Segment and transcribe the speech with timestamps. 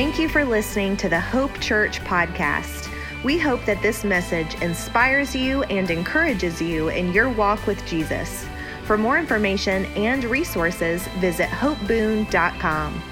[0.00, 2.90] Thank you for listening to the Hope Church podcast.
[3.22, 8.46] We hope that this message inspires you and encourages you in your walk with Jesus.
[8.84, 13.02] For more information and resources, visit hopeboone.com.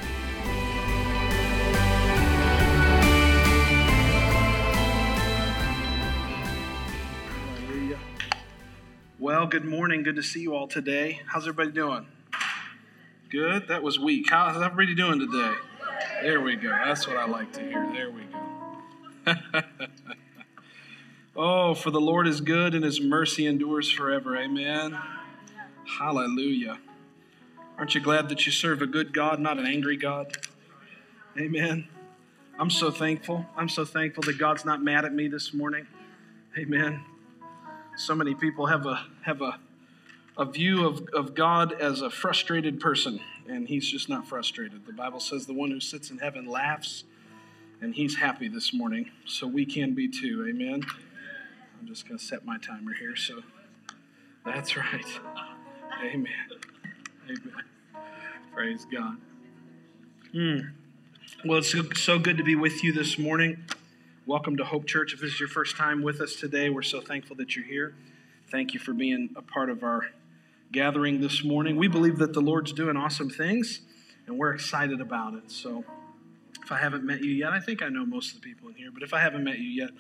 [9.18, 10.04] Well, good morning.
[10.04, 11.20] Good to see you all today.
[11.26, 12.06] How's everybody doing?
[13.28, 13.68] Good.
[13.68, 14.30] That was weak.
[14.30, 15.54] How's everybody doing today?
[16.22, 16.70] There we go.
[16.70, 17.88] That's what I like to hear.
[17.92, 19.62] There we go.
[21.36, 24.36] oh, for the Lord is good and his mercy endures forever.
[24.36, 24.98] Amen.
[25.98, 26.78] Hallelujah.
[27.78, 30.36] Aren't you glad that you serve a good God, not an angry God?
[31.38, 31.88] Amen.
[32.58, 33.46] I'm so thankful.
[33.56, 35.86] I'm so thankful that God's not mad at me this morning.
[36.58, 37.04] Amen.
[37.96, 39.60] So many people have a have a
[40.38, 44.86] a view of, of God as a frustrated person, and he's just not frustrated.
[44.86, 47.02] The Bible says the one who sits in heaven laughs,
[47.80, 49.10] and he's happy this morning.
[49.26, 50.46] So we can be too.
[50.48, 50.84] Amen.
[51.80, 53.16] I'm just going to set my timer here.
[53.16, 53.42] So
[54.46, 55.04] that's right.
[56.04, 56.32] Amen.
[57.24, 57.64] Amen.
[58.54, 59.16] Praise God.
[60.32, 60.70] Mm.
[61.44, 63.64] Well, it's so, so good to be with you this morning.
[64.24, 65.12] Welcome to Hope Church.
[65.14, 67.94] If this is your first time with us today, we're so thankful that you're here.
[68.50, 70.02] Thank you for being a part of our
[70.72, 71.76] gathering this morning.
[71.76, 73.80] We believe that the Lord's doing awesome things,
[74.26, 75.50] and we're excited about it.
[75.50, 75.84] So,
[76.62, 78.74] if I haven't met you yet, I think I know most of the people in
[78.74, 79.90] here, but if I haven't met you yet,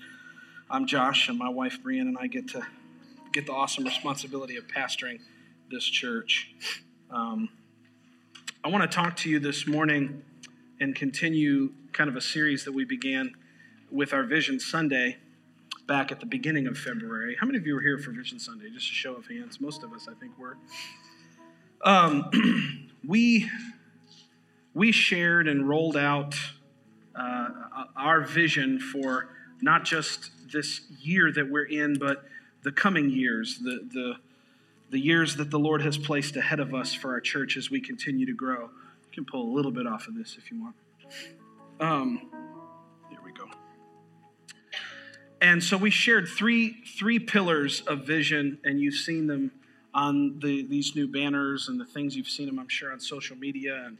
[0.70, 2.66] I'm Josh, and my wife Brianne and I get to
[3.32, 5.20] get the awesome responsibility of pastoring
[5.70, 6.54] this church.
[7.10, 7.48] Um,
[8.62, 10.22] I want to talk to you this morning
[10.80, 13.34] and continue kind of a series that we began
[13.90, 15.16] with our Vision Sunday
[15.88, 17.36] back at the beginning of February.
[17.40, 18.70] How many of you were here for Vision Sunday?
[18.70, 19.60] Just a show of hands.
[19.60, 20.56] Most of us, I think, were.
[21.82, 23.50] Um, we
[24.74, 26.36] we shared and rolled out
[27.16, 27.48] uh,
[27.96, 32.24] our vision for not just this year that we're in, but
[32.62, 34.14] the coming years, the the
[34.90, 37.80] the years that the Lord has placed ahead of us for our church as we
[37.80, 38.60] continue to grow.
[38.60, 40.76] You can pull a little bit off of this if you want.
[41.80, 42.30] Um.
[45.40, 49.52] And so we shared three three pillars of vision, and you've seen them
[49.94, 53.36] on the, these new banners and the things you've seen them, I'm sure, on social
[53.36, 53.84] media.
[53.86, 53.98] And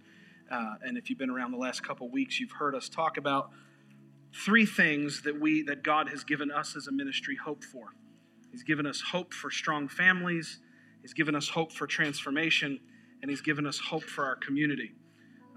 [0.50, 3.50] uh, and if you've been around the last couple weeks, you've heard us talk about
[4.44, 7.94] three things that we that God has given us as a ministry hope for.
[8.50, 10.58] He's given us hope for strong families.
[11.02, 12.80] He's given us hope for transformation,
[13.22, 14.92] and He's given us hope for our community.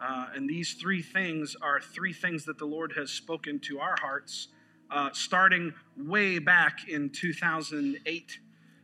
[0.02, 3.96] Uh, and these three things are three things that the Lord has spoken to our
[4.02, 4.48] hearts,
[4.92, 8.40] uh, starting way back in 2008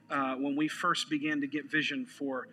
[0.09, 2.47] uh, when we first began to get vision for,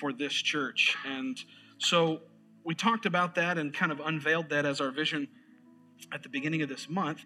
[0.00, 0.96] for this church.
[1.06, 1.38] And
[1.78, 2.20] so
[2.64, 5.28] we talked about that and kind of unveiled that as our vision
[6.12, 7.24] at the beginning of this month.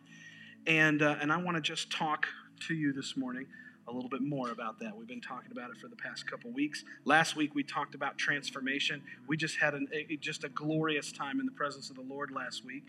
[0.67, 2.27] And, uh, and I want to just talk
[2.69, 3.47] to you this morning
[3.89, 4.97] a little bit more about that.
[4.97, 6.85] We've been talking about it for the past couple weeks.
[7.05, 9.03] Last week we talked about transformation.
[9.27, 12.31] We just had an, a, just a glorious time in the presence of the Lord
[12.31, 12.85] last week,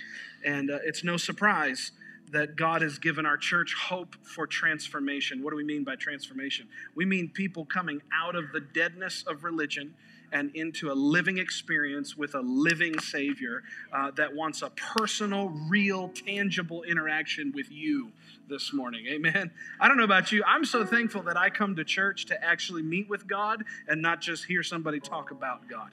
[0.45, 1.91] and uh, it's no surprise
[2.31, 5.43] that God has given our church hope for transformation.
[5.43, 6.67] What do we mean by transformation?
[6.95, 9.93] We mean people coming out of the deadness of religion
[10.31, 13.63] and into a living experience with a living Savior
[13.93, 18.11] uh, that wants a personal, real, tangible interaction with you
[18.49, 19.05] this morning.
[19.07, 19.51] Amen.
[19.79, 20.43] I don't know about you.
[20.45, 24.21] I'm so thankful that I come to church to actually meet with God and not
[24.21, 25.91] just hear somebody talk about God.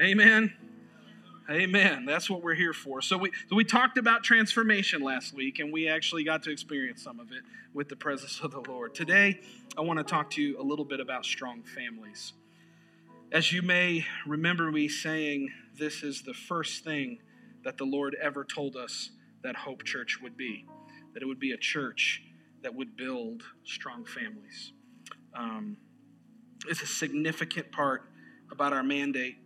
[0.00, 0.52] Amen.
[1.48, 2.06] Amen.
[2.06, 3.00] That's what we're here for.
[3.00, 7.04] So we so we talked about transformation last week, and we actually got to experience
[7.04, 7.42] some of it
[7.72, 8.96] with the presence of the Lord.
[8.96, 9.40] Today,
[9.78, 12.32] I want to talk to you a little bit about strong families.
[13.30, 17.20] As you may remember me saying, this is the first thing
[17.62, 19.10] that the Lord ever told us
[19.44, 20.66] that Hope Church would be,
[21.14, 22.22] that it would be a church
[22.62, 24.72] that would build strong families.
[25.32, 25.76] Um,
[26.66, 28.02] it's a significant part
[28.50, 29.36] about our mandate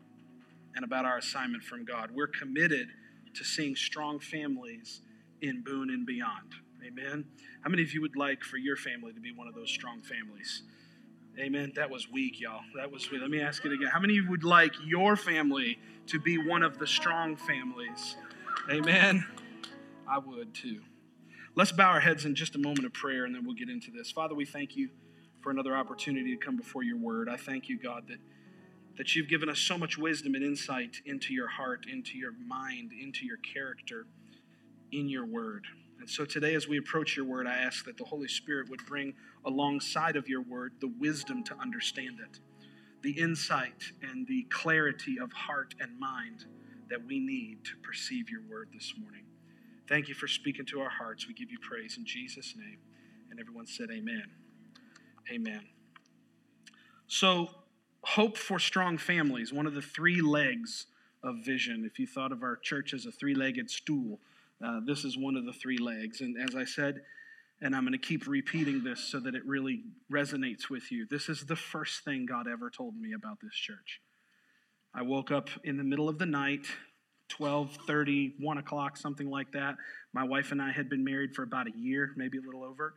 [0.75, 2.11] and about our assignment from God.
[2.13, 2.89] We're committed
[3.35, 5.03] to seeing strong families
[5.41, 6.55] in Boone and beyond.
[6.87, 7.25] Amen.
[7.63, 10.03] How many of you would like for your family to be one of those strong
[10.03, 10.63] families?
[11.39, 11.73] Amen.
[11.77, 12.63] That was weak, y'all.
[12.77, 13.21] That was weak.
[13.21, 13.89] Let me ask it again.
[13.93, 15.79] How many of you would like your family
[16.09, 18.17] to be one of the strong families?
[18.71, 19.25] Amen.
[20.09, 20.81] I would too.
[21.55, 23.91] Let's bow our heads in just a moment of prayer and then we'll get into
[23.91, 24.11] this.
[24.11, 24.89] Father, we thank you
[25.41, 27.29] for another opportunity to come before your word.
[27.29, 28.19] I thank you, God, that
[28.97, 32.93] that you've given us so much wisdom and insight into your heart, into your mind,
[32.93, 34.07] into your character,
[34.93, 35.65] in your word.
[36.01, 38.85] And so today, as we approach your word, I ask that the Holy Spirit would
[38.87, 39.15] bring
[39.45, 42.41] alongside of your word the wisdom to understand it,
[43.03, 46.47] the insight and the clarity of heart and mind
[46.91, 49.25] that we need to perceive your word this morning.
[49.89, 51.27] Thank you for speaking to our hearts.
[51.27, 52.79] We give you praise in Jesus' name.
[53.31, 54.25] And everyone said, Amen.
[55.31, 55.63] Amen.
[57.07, 57.49] So,
[58.03, 60.87] hope for strong families, one of the three legs
[61.23, 61.85] of vision.
[61.85, 64.19] If you thought of our church as a three legged stool,
[64.65, 66.21] uh, this is one of the three legs.
[66.21, 67.03] And as I said,
[67.63, 71.07] and I'm going to keep repeating this so that it really resonates with you.
[71.11, 74.01] This is the first thing God ever told me about this church.
[74.95, 76.67] I woke up in the middle of the night,
[77.29, 79.77] 12, 30, 1 o'clock, something like that.
[80.13, 82.95] My wife and I had been married for about a year, maybe a little over.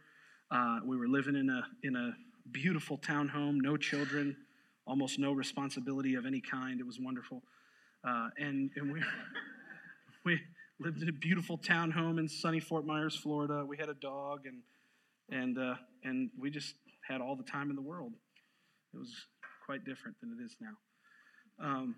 [0.49, 2.15] Uh, we were living in a, in a
[2.51, 4.35] beautiful townhome, no children,
[4.85, 6.79] almost no responsibility of any kind.
[6.79, 7.43] It was wonderful.
[8.07, 9.01] Uh, and, and we,
[10.25, 10.39] we
[10.79, 13.65] lived in a beautiful townhome in sunny Fort Myers, Florida.
[13.65, 14.61] We had a dog, and
[15.29, 16.75] and uh, and we just
[17.07, 18.13] had all the time in the world.
[18.93, 19.13] It was
[19.65, 21.65] quite different than it is now.
[21.65, 21.95] Um,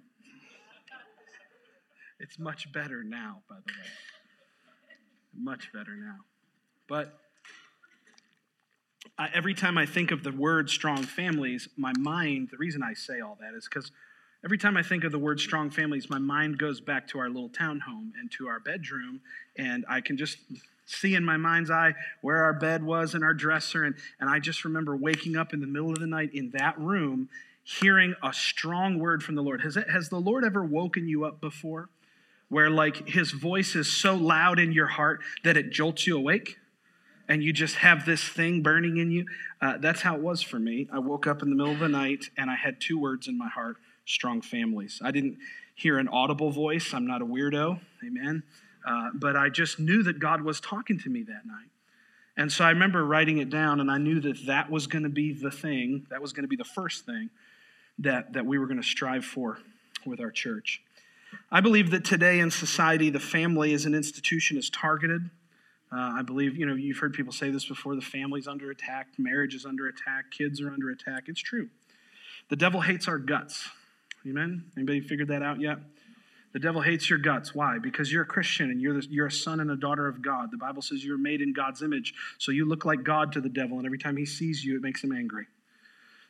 [2.19, 3.89] it's much better now, by the way.
[5.37, 6.17] Much better now.
[6.87, 7.17] But
[9.17, 12.93] I, every time I think of the word strong families, my mind, the reason I
[12.93, 13.91] say all that is because
[14.45, 17.29] Every time I think of the word strong families, my mind goes back to our
[17.29, 19.21] little townhome and to our bedroom,
[19.57, 20.37] and I can just
[20.85, 23.83] see in my mind's eye where our bed was and our dresser.
[23.83, 26.79] And, and I just remember waking up in the middle of the night in that
[26.79, 27.27] room,
[27.63, 29.61] hearing a strong word from the Lord.
[29.61, 31.89] Has, it, has the Lord ever woken you up before?
[32.47, 36.59] Where, like, his voice is so loud in your heart that it jolts you awake?
[37.27, 39.25] And you just have this thing burning in you.
[39.61, 40.87] Uh, that's how it was for me.
[40.91, 43.37] I woke up in the middle of the night and I had two words in
[43.37, 45.01] my heart strong families.
[45.03, 45.37] I didn't
[45.73, 46.93] hear an audible voice.
[46.93, 47.79] I'm not a weirdo.
[48.05, 48.43] Amen.
[48.87, 51.69] Uh, but I just knew that God was talking to me that night.
[52.37, 55.09] And so I remember writing it down, and I knew that that was going to
[55.09, 57.29] be the thing, that was going to be the first thing
[57.99, 59.59] that, that we were going to strive for
[60.05, 60.81] with our church.
[61.49, 65.29] I believe that today in society, the family as an institution is targeted.
[65.95, 69.07] Uh, I believe, you know, you've heard people say this before the family's under attack,
[69.17, 71.23] marriage is under attack, kids are under attack.
[71.27, 71.69] It's true.
[72.49, 73.69] The devil hates our guts.
[74.27, 74.65] Amen?
[74.75, 75.77] Anybody figured that out yet?
[76.51, 77.55] The devil hates your guts.
[77.55, 77.79] Why?
[77.79, 80.51] Because you're a Christian and you're, the, you're a son and a daughter of God.
[80.51, 82.13] The Bible says you're made in God's image.
[82.39, 84.81] So you look like God to the devil, and every time he sees you, it
[84.81, 85.47] makes him angry.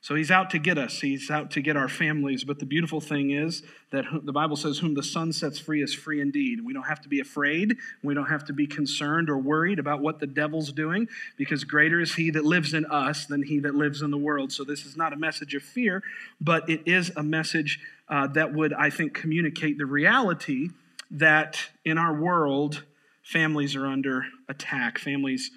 [0.05, 1.01] So he's out to get us.
[1.01, 2.43] He's out to get our families.
[2.43, 5.95] But the beautiful thing is that the Bible says, Whom the Son sets free is
[5.95, 6.63] free indeed.
[6.63, 7.77] We don't have to be afraid.
[8.03, 11.07] We don't have to be concerned or worried about what the devil's doing
[11.37, 14.51] because greater is he that lives in us than he that lives in the world.
[14.51, 16.03] So this is not a message of fear,
[16.39, 20.69] but it is a message uh, that would, I think, communicate the reality
[21.09, 22.83] that in our world,
[23.23, 24.99] families are under attack.
[24.99, 25.49] Families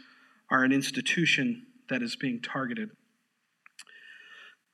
[0.51, 2.89] are an institution that is being targeted.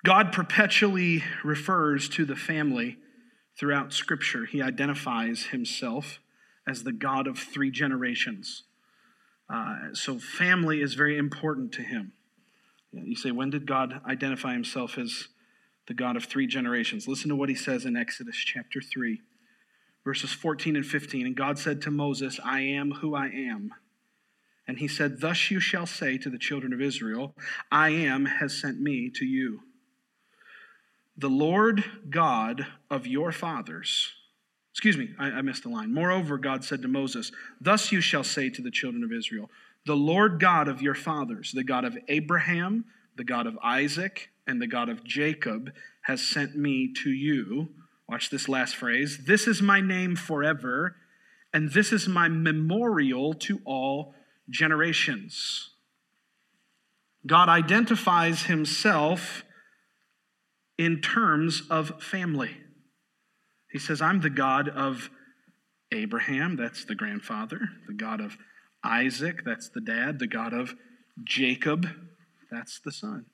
[0.05, 2.99] God perpetually refers to the family
[3.59, 4.45] throughout Scripture.
[4.45, 6.21] He identifies himself
[6.69, 8.65] as the God of three generations.
[9.53, 12.13] Uh, so, family is very important to him.
[12.93, 15.29] You say, when did God identify himself as
[15.89, 17.09] the God of three generations?
[17.09, 19.21] Listen to what he says in Exodus chapter 3,
[20.05, 21.27] verses 14 and 15.
[21.27, 23.71] And God said to Moses, I am who I am.
[24.69, 27.35] And he said, Thus you shall say to the children of Israel,
[27.71, 29.61] I am has sent me to you.
[31.17, 34.13] The Lord God of your fathers,
[34.73, 35.95] excuse me, I, I missed the line.
[35.95, 37.31] Moreover, God said to Moses,
[37.61, 39.49] Thus you shall say to the children of Israel,
[39.87, 42.85] The Lord God of your fathers, the God of Abraham,
[43.17, 45.71] the God of Isaac, and the God of Jacob,
[46.03, 47.69] has sent me to you.
[48.09, 49.21] Watch this last phrase.
[49.27, 50.97] This is my name forever,
[51.53, 54.15] and this is my memorial to all
[54.51, 55.71] generations.
[57.27, 59.45] God identifies himself
[60.79, 62.57] in terms of family.
[63.71, 65.11] He says, I'm the God of
[65.93, 68.37] Abraham, that's the grandfather, the God of
[68.83, 70.75] Isaac, that's the dad, the God of
[71.23, 71.87] Jacob,
[72.51, 73.27] that's the son.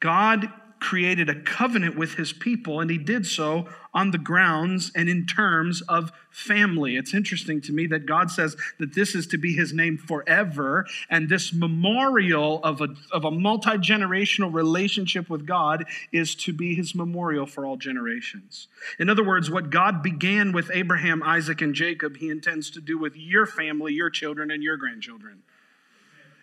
[0.00, 0.48] God
[0.80, 5.26] created a covenant with his people, and he did so on the grounds and in
[5.26, 6.96] terms of family.
[6.96, 10.86] It's interesting to me that God says that this is to be his name forever,
[11.08, 16.74] and this memorial of a, of a multi generational relationship with God is to be
[16.74, 18.68] his memorial for all generations.
[18.98, 22.98] In other words, what God began with Abraham, Isaac, and Jacob, he intends to do
[22.98, 25.42] with your family, your children, and your grandchildren.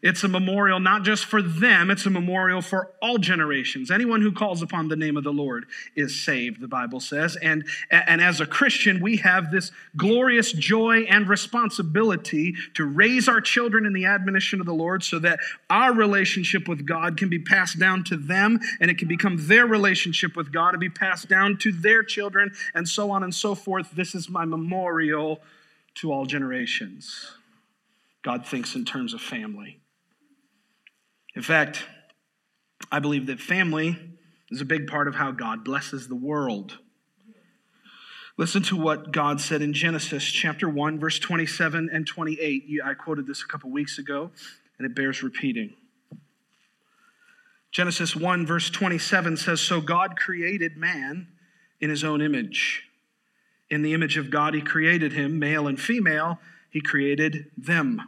[0.02, 3.90] It's a memorial not just for them, it's a memorial for all generations.
[3.90, 7.36] Anyone who calls upon the name of the Lord is saved, the Bible says.
[7.42, 13.42] And, and as a Christian, we have this glorious joy and responsibility to raise our
[13.42, 15.40] children in the admonition of the Lord so that
[15.70, 19.66] our relationship with God can be passed down to them and it can become their
[19.66, 23.56] relationship with God and be passed down to their children and so on and so
[23.56, 23.92] forth.
[23.92, 25.42] This is my memorial
[25.96, 27.32] to all generations.
[28.22, 29.80] God thinks in terms of family.
[31.38, 31.86] In fact,
[32.92, 33.96] I believe that family
[34.50, 36.80] is a big part of how God blesses the world.
[38.38, 42.80] Listen to what God said in Genesis chapter 1, verse 27 and 28.
[42.84, 44.32] I quoted this a couple weeks ago,
[44.80, 45.76] and it bears repeating.
[47.70, 51.28] Genesis 1, verse 27 says So God created man
[51.80, 52.90] in his own image.
[53.70, 56.40] In the image of God, he created him, male and female,
[56.72, 58.02] he created them.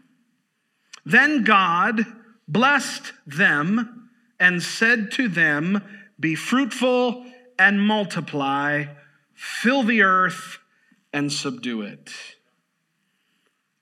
[1.05, 2.07] Then God
[2.49, 5.81] blessed them, and said to them,
[6.19, 7.25] Be fruitful
[7.57, 8.85] and multiply,
[9.33, 10.57] fill the earth
[11.13, 12.11] and subdue it.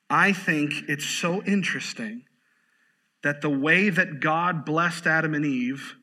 [0.10, 2.24] I think it's so interesting
[3.24, 5.96] that the way that God blessed Adam and Eve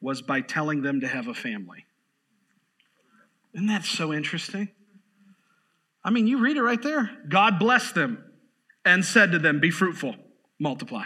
[0.00, 1.84] was by telling them to have a family.
[3.52, 4.68] Isn't that so interesting?
[6.04, 7.10] I mean, you read it right there.
[7.28, 8.24] God blessed them
[8.84, 10.16] and said to them, Be fruitful,
[10.58, 11.04] multiply.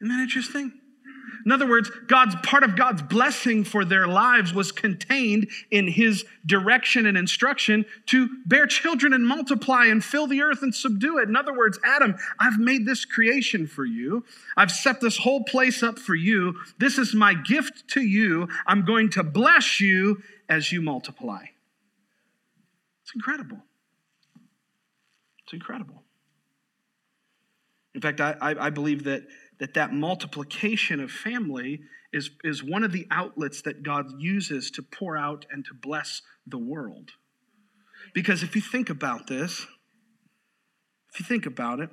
[0.00, 0.72] Isn't that interesting?
[1.44, 6.24] In other words, God's part of God's blessing for their lives was contained in his
[6.44, 11.28] direction and instruction to bear children and multiply and fill the earth and subdue it.
[11.28, 14.24] In other words, Adam, I've made this creation for you.
[14.56, 16.56] I've set this whole place up for you.
[16.78, 18.48] This is my gift to you.
[18.66, 21.44] I'm going to bless you as you multiply.
[23.02, 23.58] It's incredible.
[25.44, 26.02] It's incredible.
[27.94, 29.24] In fact, I, I, believe that
[29.60, 31.80] that that multiplication of family
[32.12, 36.22] is, is one of the outlets that God uses to pour out and to bless
[36.46, 37.10] the world.
[38.14, 39.66] Because if you think about this,
[41.12, 41.90] if you think about it,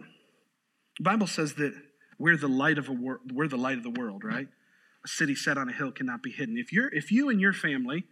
[0.97, 1.73] the Bible says that
[2.17, 4.47] we're the light of a wor- we're the light of the world, right?
[5.05, 6.57] A city set on a hill cannot be hidden.
[6.57, 8.05] If you're if you and your family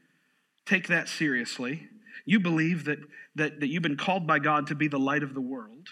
[0.65, 1.87] take that seriously,
[2.25, 2.99] you believe that
[3.35, 5.87] that, that you've been called by God to be the light of the world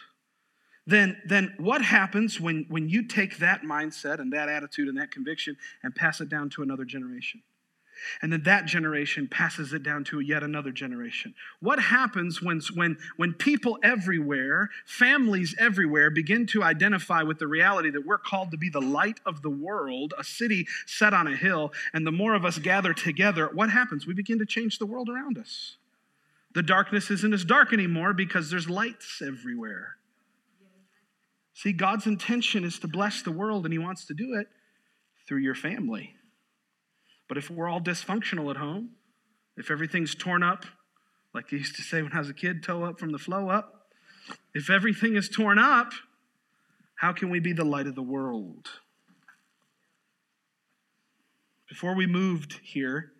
[0.86, 5.12] then, then what happens when, when you take that mindset and that attitude and that
[5.12, 7.42] conviction and pass it down to another generation?
[8.22, 11.34] And then that generation passes it down to yet another generation.
[11.60, 17.90] What happens when, when, when people everywhere, families everywhere, begin to identify with the reality
[17.92, 21.36] that we're called to be the light of the world, a city set on a
[21.36, 24.06] hill, and the more of us gather together, what happens?
[24.06, 25.78] We begin to change the world around us.
[26.54, 29.96] The darkness isn't as dark anymore because there's lights everywhere.
[31.54, 34.48] See, God's intention is to bless the world, and He wants to do it
[35.28, 36.16] through your family.
[37.28, 38.92] But if we're all dysfunctional at home,
[39.56, 40.66] if everything's torn up,
[41.34, 43.50] like they used to say when I was a kid, toe up from the flow
[43.50, 43.88] up,
[44.54, 45.92] if everything is torn up,
[46.96, 48.70] how can we be the light of the world?
[51.68, 53.12] Before we moved here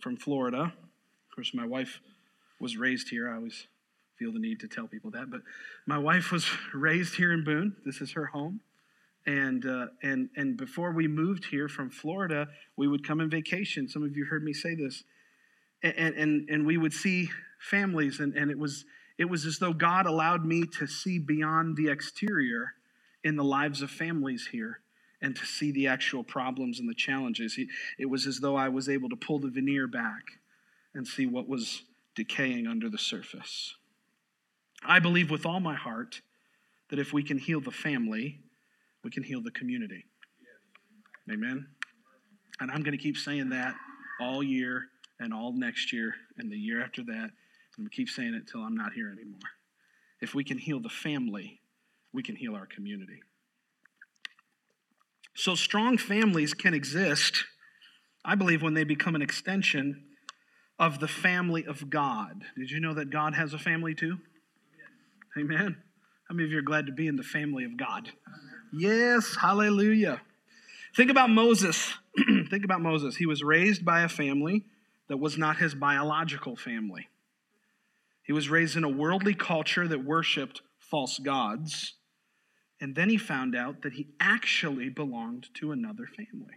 [0.00, 2.00] from Florida, of course, my wife
[2.60, 3.28] was raised here.
[3.28, 3.66] I was
[4.18, 5.30] feel the need to tell people that.
[5.30, 5.40] But
[5.86, 7.76] my wife was raised here in Boone.
[7.84, 8.60] This is her home.
[9.26, 13.88] And, uh, and, and before we moved here from Florida, we would come on vacation.
[13.88, 15.02] Some of you heard me say this.
[15.82, 18.84] And, and, and we would see families, and, and it, was,
[19.18, 22.72] it was as though God allowed me to see beyond the exterior
[23.22, 24.80] in the lives of families here
[25.22, 27.58] and to see the actual problems and the challenges.
[27.98, 30.22] It was as though I was able to pull the veneer back
[30.94, 31.82] and see what was
[32.14, 33.74] decaying under the surface.
[34.86, 36.20] I believe with all my heart
[36.90, 38.40] that if we can heal the family,
[39.02, 40.04] we can heal the community.
[41.30, 41.66] Amen.
[42.60, 43.74] And I'm going to keep saying that
[44.20, 44.86] all year
[45.18, 47.30] and all next year and the year after that.
[47.76, 49.40] I'm going to keep saying it till I'm not here anymore.
[50.20, 51.60] If we can heal the family,
[52.12, 53.20] we can heal our community.
[55.34, 57.44] So, strong families can exist,
[58.24, 60.04] I believe, when they become an extension
[60.78, 62.44] of the family of God.
[62.56, 64.18] Did you know that God has a family too?
[65.36, 65.76] Amen.
[66.28, 68.10] How many of you are glad to be in the family of God?
[68.72, 70.22] Yes, hallelujah.
[70.96, 71.94] Think about Moses.
[72.50, 73.16] Think about Moses.
[73.16, 74.64] He was raised by a family
[75.08, 77.08] that was not his biological family.
[78.22, 81.94] He was raised in a worldly culture that worshiped false gods.
[82.80, 86.54] And then he found out that he actually belonged to another family.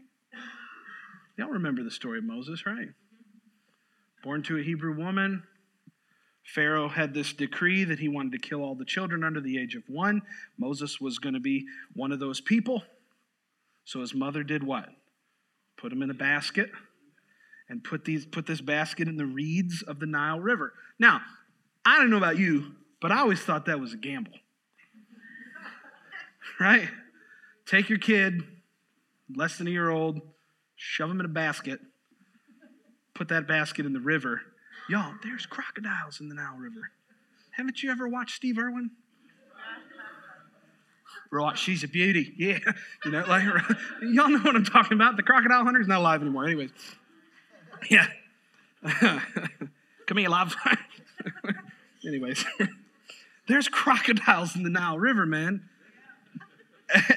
[1.37, 2.89] Y'all remember the story of Moses, right?
[4.23, 5.43] Born to a Hebrew woman,
[6.47, 9.75] Pharaoh had this decree that he wanted to kill all the children under the age
[9.75, 10.21] of one.
[10.57, 12.83] Moses was going to be one of those people.
[13.83, 14.87] So his mother did what?
[15.77, 16.71] Put him in a basket
[17.67, 20.73] and put, these, put this basket in the reeds of the Nile River.
[20.97, 21.19] Now,
[21.85, 24.31] I don't know about you, but I always thought that was a gamble.
[26.61, 26.87] right?
[27.65, 28.41] Take your kid,
[29.35, 30.21] less than a year old,
[30.77, 31.81] shove him in a basket,
[33.13, 34.41] put that basket in the river.
[34.89, 36.91] Y'all, there's crocodiles in the Nile River.
[37.51, 38.91] Haven't you ever watched Steve Irwin?
[41.29, 42.33] Right, she's a beauty.
[42.37, 42.59] Yeah,
[43.05, 43.43] you know, like
[44.01, 45.17] y'all know what I'm talking about.
[45.17, 46.45] The crocodile hunter's not alive anymore.
[46.45, 46.71] Anyways,
[47.89, 48.07] yeah.
[50.05, 50.55] Come here, love.
[52.05, 52.45] Anyways,
[53.47, 55.63] there's crocodiles in the Nile River, man.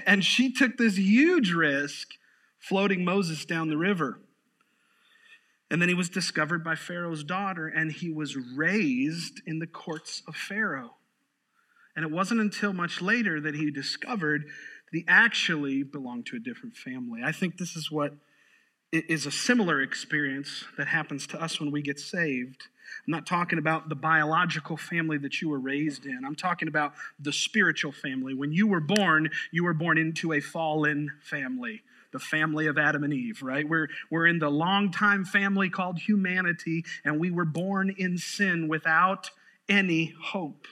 [0.05, 2.15] And she took this huge risk
[2.59, 4.19] floating Moses down the river.
[5.71, 10.23] And then he was discovered by Pharaoh's daughter, and he was raised in the courts
[10.27, 10.97] of Pharaoh.
[11.95, 16.41] And it wasn't until much later that he discovered that he actually belonged to a
[16.41, 17.23] different family.
[17.25, 18.15] I think this is what
[18.93, 22.65] is a similar experience that happens to us when we get saved.
[23.07, 26.25] I'm not talking about the biological family that you were raised in.
[26.25, 28.35] I'm talking about the spiritual family.
[28.35, 33.05] When you were born, you were born into a fallen family, the family of Adam
[33.05, 33.69] and Eve, right?
[33.69, 38.69] We're, we're in the long time family called humanity, and we were born in sin
[38.69, 39.31] without
[39.69, 40.67] any hope.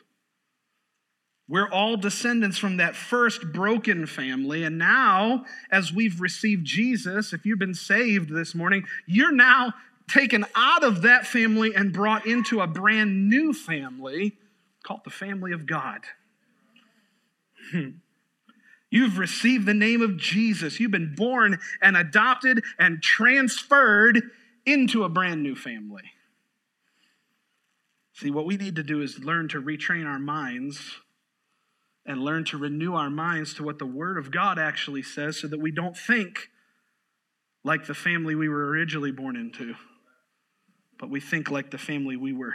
[1.48, 4.64] We're all descendants from that first broken family.
[4.64, 9.72] And now, as we've received Jesus, if you've been saved this morning, you're now
[10.08, 14.36] taken out of that family and brought into a brand new family
[14.82, 16.00] called the family of God.
[17.70, 17.88] Hmm.
[18.90, 20.80] You've received the name of Jesus.
[20.80, 24.22] You've been born and adopted and transferred
[24.64, 26.04] into a brand new family.
[28.14, 30.96] See, what we need to do is learn to retrain our minds
[32.04, 35.46] and learn to renew our minds to what the Word of God actually says so
[35.48, 36.48] that we don't think
[37.62, 39.74] like the family we were originally born into,
[40.98, 42.54] but we think like the family we were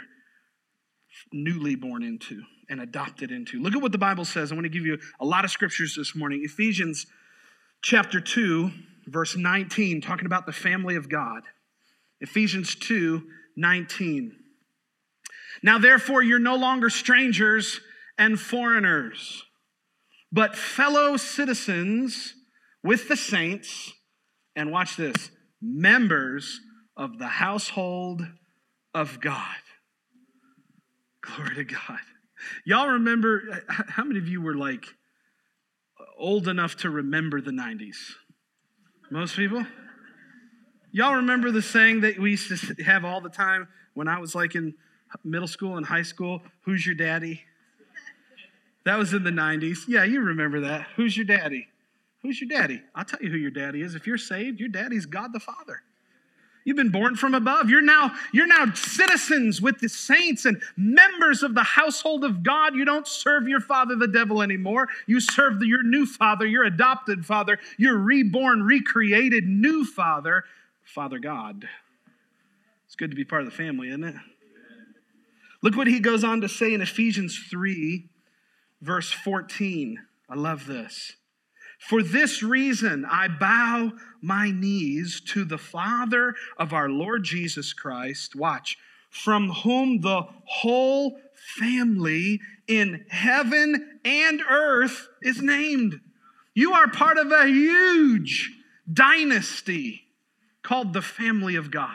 [1.32, 3.60] newly born into and adopted into.
[3.60, 4.50] Look at what the Bible says.
[4.50, 6.42] I want to give you a lot of scriptures this morning.
[6.44, 7.06] Ephesians
[7.82, 8.70] chapter 2,
[9.06, 11.42] verse 19, talking about the family of God.
[12.20, 13.22] Ephesians 2,
[13.56, 14.32] 19.
[15.62, 17.80] Now, therefore, you're no longer strangers
[18.18, 19.44] and foreigners,
[20.32, 22.34] but fellow citizens
[22.82, 23.92] with the saints,
[24.56, 26.60] and watch this, members
[26.96, 28.22] of the household
[28.94, 29.56] of God.
[31.24, 32.00] Glory to God.
[32.64, 34.86] Y'all remember, how many of you were like
[36.18, 37.96] old enough to remember the 90s?
[39.10, 39.64] Most people?
[40.92, 44.34] Y'all remember the saying that we used to have all the time when I was
[44.34, 44.74] like in
[45.24, 46.42] middle school and high school?
[46.64, 47.42] Who's your daddy?
[48.84, 49.78] That was in the 90s.
[49.88, 50.88] Yeah, you remember that.
[50.96, 51.68] Who's your daddy?
[52.22, 52.82] Who's your daddy?
[52.94, 53.94] I'll tell you who your daddy is.
[53.94, 55.82] If you're saved, your daddy's God the Father.
[56.64, 57.68] You've been born from above.
[57.68, 62.74] You're now, you're now citizens with the saints and members of the household of God.
[62.74, 64.88] You don't serve your father, the devil, anymore.
[65.06, 70.44] You serve your new father, your adopted father, your reborn, recreated new father,
[70.82, 71.68] Father God.
[72.86, 74.16] It's good to be part of the family, isn't it?
[75.62, 78.08] Look what he goes on to say in Ephesians 3
[78.84, 79.98] verse 14.
[80.28, 81.14] I love this.
[81.88, 83.92] For this reason, I bow
[84.22, 88.34] my knees to the Father of our Lord Jesus Christ.
[88.34, 88.78] Watch,
[89.10, 91.20] from whom the whole
[91.58, 96.00] family in heaven and earth is named.
[96.54, 98.50] You are part of a huge
[98.90, 100.04] dynasty
[100.62, 101.90] called the family of God.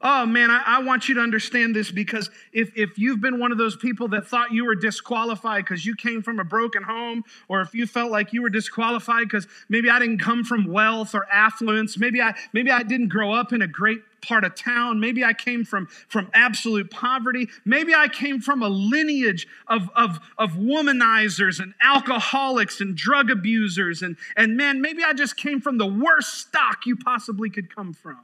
[0.00, 3.50] Oh man, I, I, want you to understand this because if, if you've been one
[3.50, 7.24] of those people that thought you were disqualified because you came from a broken home,
[7.48, 11.16] or if you felt like you were disqualified because maybe I didn't come from wealth
[11.16, 15.00] or affluence, maybe I maybe I didn't grow up in a great part of town,
[15.00, 20.18] maybe I came from, from absolute poverty, maybe I came from a lineage of, of,
[20.36, 25.78] of womanizers and alcoholics and drug abusers, and, and man, maybe I just came from
[25.78, 28.18] the worst stock you possibly could come from.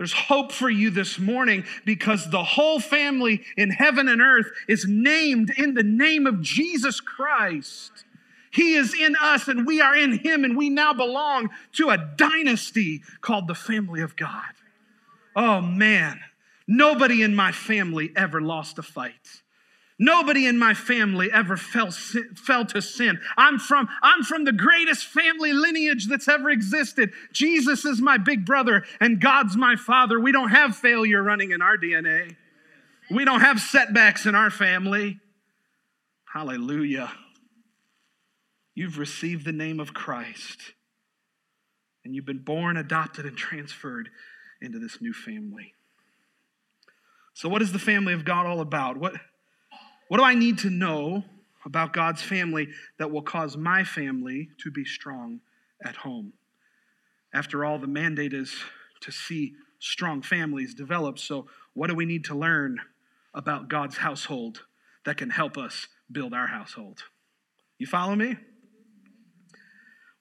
[0.00, 4.86] There's hope for you this morning because the whole family in heaven and earth is
[4.88, 7.92] named in the name of Jesus Christ.
[8.50, 11.98] He is in us and we are in him, and we now belong to a
[12.16, 14.54] dynasty called the family of God.
[15.36, 16.18] Oh man,
[16.66, 19.39] nobody in my family ever lost a fight.
[20.02, 23.20] Nobody in my family ever fell, fell to sin.
[23.36, 27.12] I'm from, I'm from the greatest family lineage that's ever existed.
[27.34, 30.18] Jesus is my big brother and God's my father.
[30.18, 32.34] We don't have failure running in our DNA.
[33.10, 35.20] We don't have setbacks in our family.
[36.32, 37.12] Hallelujah.
[38.74, 40.72] You've received the name of Christ,
[42.06, 44.08] and you've been born, adopted, and transferred
[44.62, 45.74] into this new family.
[47.34, 48.96] So, what is the family of God all about?
[48.96, 49.14] What,
[50.10, 51.22] what do I need to know
[51.64, 55.38] about God's family that will cause my family to be strong
[55.84, 56.32] at home?
[57.32, 58.52] After all, the mandate is
[59.02, 61.20] to see strong families develop.
[61.20, 62.80] So, what do we need to learn
[63.34, 64.64] about God's household
[65.04, 67.04] that can help us build our household?
[67.78, 68.34] You follow me?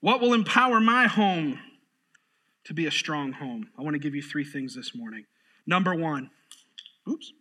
[0.02, 1.58] What will empower my home
[2.66, 3.72] to be a strong home?
[3.76, 5.26] I want to give you three things this morning.
[5.66, 6.30] Number one,
[7.10, 7.34] oops.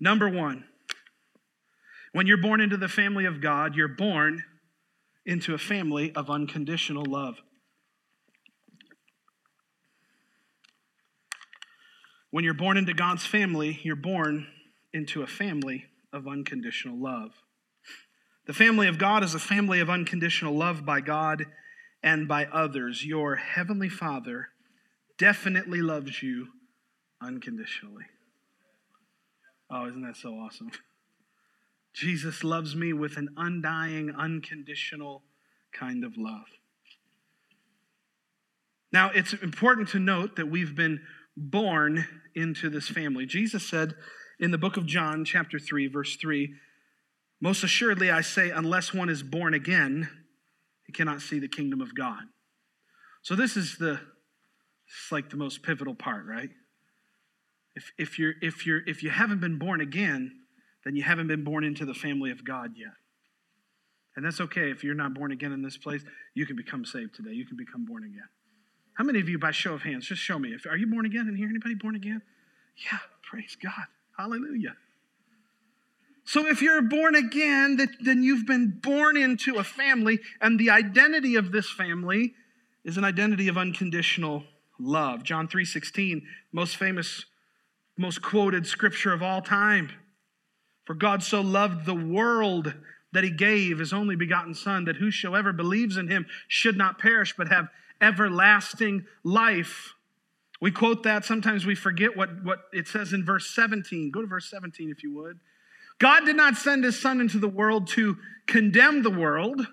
[0.00, 0.64] Number one,
[2.12, 4.44] when you're born into the family of God, you're born
[5.26, 7.36] into a family of unconditional love.
[12.30, 14.48] When you're born into God's family, you're born
[14.92, 17.30] into a family of unconditional love.
[18.46, 21.46] The family of God is a family of unconditional love by God
[22.02, 23.04] and by others.
[23.04, 24.48] Your heavenly Father
[25.16, 26.48] definitely loves you
[27.22, 28.04] unconditionally.
[29.70, 30.70] Oh, isn't that so awesome?
[31.94, 35.22] Jesus loves me with an undying, unconditional
[35.72, 36.46] kind of love.
[38.92, 41.00] Now, it's important to note that we've been
[41.36, 43.26] born into this family.
[43.26, 43.94] Jesus said
[44.38, 46.54] in the book of John, chapter 3, verse 3,
[47.40, 50.08] Most assuredly I say, unless one is born again,
[50.84, 52.22] he cannot see the kingdom of God.
[53.22, 54.00] So this is the
[54.86, 56.50] it's like the most pivotal part, right?
[57.74, 60.32] If, if, you're, if, you're, if you haven't been born again,
[60.84, 62.92] then you haven't been born into the family of God yet.
[64.16, 64.70] And that's okay.
[64.70, 66.02] If you're not born again in this place,
[66.34, 67.32] you can become saved today.
[67.32, 68.28] You can become born again.
[68.94, 71.04] How many of you, by show of hands, just show me, if, are you born
[71.04, 71.48] again in here?
[71.48, 72.22] Anybody born again?
[72.76, 73.86] Yeah, praise God.
[74.16, 74.76] Hallelujah.
[76.24, 81.36] So if you're born again, then you've been born into a family, and the identity
[81.36, 82.34] of this family
[82.84, 84.44] is an identity of unconditional
[84.78, 85.22] love.
[85.22, 87.26] John 3:16, most famous,
[87.96, 89.90] most quoted scripture of all time.
[90.84, 92.74] For God so loved the world
[93.12, 97.34] that he gave his only begotten Son, that whosoever believes in him should not perish,
[97.36, 97.68] but have
[98.00, 99.94] everlasting life.
[100.60, 104.10] We quote that, sometimes we forget what, what it says in verse 17.
[104.10, 105.38] Go to verse 17 if you would.
[105.98, 109.66] God did not send his Son into the world to condemn the world,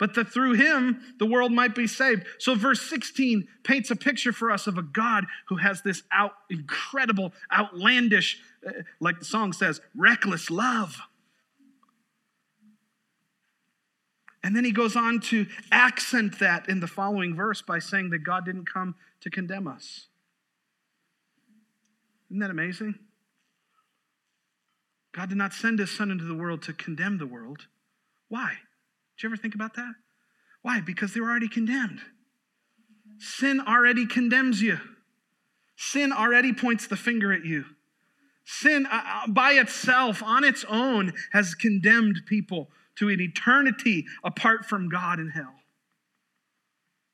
[0.00, 2.24] but that through him the world might be saved.
[2.38, 6.32] So, verse 16 paints a picture for us of a God who has this out,
[6.48, 10.96] incredible, outlandish, uh, like the song says, reckless love.
[14.42, 18.20] And then he goes on to accent that in the following verse by saying that
[18.20, 20.06] God didn't come to condemn us.
[22.30, 22.94] Isn't that amazing?
[25.12, 27.66] God did not send his son into the world to condemn the world.
[28.28, 28.60] Why?
[29.20, 29.92] Did you ever think about that?
[30.62, 30.80] Why?
[30.80, 32.00] Because they were already condemned.
[33.18, 34.80] Sin already condemns you.
[35.76, 37.66] Sin already points the finger at you.
[38.46, 44.64] Sin uh, uh by itself, on its own, has condemned people to an eternity apart
[44.64, 45.52] from God in hell.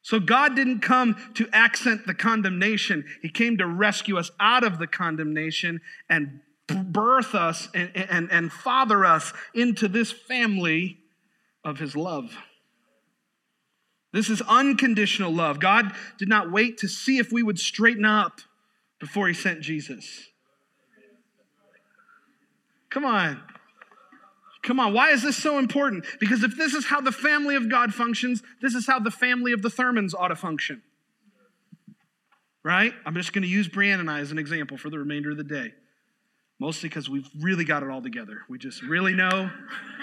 [0.02, 3.04] So God didn't come to accent the condemnation.
[3.20, 6.38] He came to rescue us out of the condemnation and
[6.68, 11.00] birth us and, and, and father us into this family
[11.66, 12.38] of his love.
[14.12, 15.58] This is unconditional love.
[15.60, 18.40] God did not wait to see if we would straighten up
[19.00, 20.28] before he sent Jesus.
[22.88, 23.42] Come on.
[24.62, 26.06] Come on, why is this so important?
[26.18, 29.52] Because if this is how the family of God functions, this is how the family
[29.52, 30.82] of the Thurmans ought to function.
[32.64, 32.92] Right?
[33.04, 35.36] I'm just going to use Brianne and I as an example for the remainder of
[35.36, 35.72] the day.
[36.58, 38.42] Mostly because we've really got it all together.
[38.48, 39.50] We just really know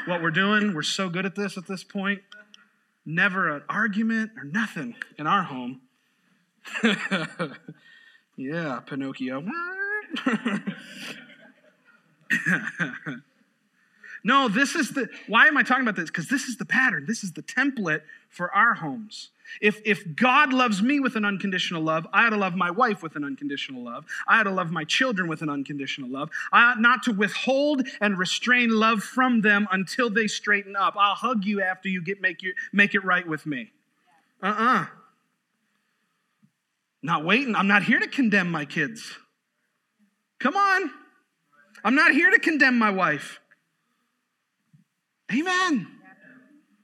[0.05, 0.73] what we're doing.
[0.73, 2.21] We're so good at this at this point.
[3.05, 5.81] Never an argument or nothing in our home.
[8.37, 9.43] yeah, Pinocchio.
[14.23, 16.09] No, this is the, why am I talking about this?
[16.09, 17.05] Because this is the pattern.
[17.07, 19.29] This is the template for our homes.
[19.61, 23.03] If, if God loves me with an unconditional love, I ought to love my wife
[23.03, 24.05] with an unconditional love.
[24.27, 26.29] I ought to love my children with an unconditional love.
[26.51, 30.95] I ought not to withhold and restrain love from them until they straighten up.
[30.97, 33.71] I'll hug you after you get make, your, make it right with me.
[34.41, 34.81] Uh uh-uh.
[34.81, 34.85] uh.
[37.03, 37.55] Not waiting.
[37.55, 39.17] I'm not here to condemn my kids.
[40.39, 40.89] Come on.
[41.83, 43.41] I'm not here to condemn my wife.
[45.33, 45.87] Amen.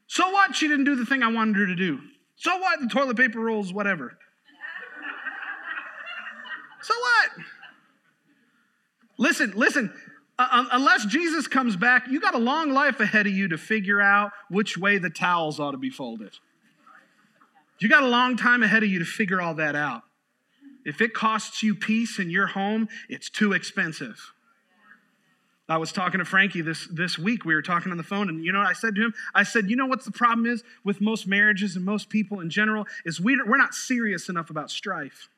[0.08, 0.56] So what?
[0.56, 2.00] She didn't do the thing I wanted her to do.
[2.36, 2.80] So what?
[2.80, 4.18] The toilet paper rolls, whatever.
[6.82, 7.46] so what?
[9.18, 9.94] Listen, listen.
[10.40, 14.00] Uh, unless Jesus comes back, you got a long life ahead of you to figure
[14.00, 16.32] out which way the towels ought to be folded.
[17.80, 20.04] You got a long time ahead of you to figure all that out.
[20.86, 24.32] If it costs you peace in your home, it's too expensive.
[25.70, 27.46] I was talking to Frankie this, this week.
[27.46, 29.14] We were talking on the phone, and you know what I said to him?
[29.36, 32.50] I said, You know what's the problem is with most marriages and most people in
[32.50, 32.88] general?
[33.06, 35.30] Is we, we're not serious enough about strife.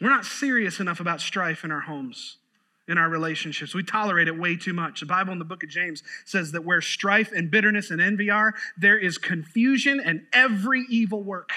[0.00, 2.38] We're not serious enough about strife in our homes,
[2.86, 3.74] in our relationships.
[3.74, 5.00] We tolerate it way too much.
[5.00, 8.30] The Bible in the book of James says that where strife and bitterness and envy
[8.30, 11.50] are, there is confusion and every evil work.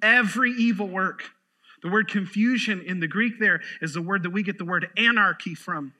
[0.00, 1.24] Every evil work.
[1.82, 4.88] The word confusion in the Greek there is the word that we get the word
[4.96, 5.92] anarchy from.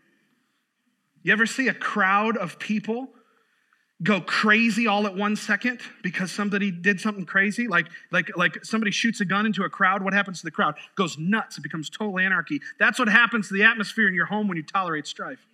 [1.22, 3.08] You ever see a crowd of people
[4.02, 7.68] go crazy all at one second because somebody did something crazy?
[7.68, 10.02] Like, like, like somebody shoots a gun into a crowd.
[10.02, 10.74] What happens to the crowd?
[10.76, 11.58] It goes nuts.
[11.58, 12.60] It becomes total anarchy.
[12.78, 15.46] That's what happens to the atmosphere in your home when you tolerate strife.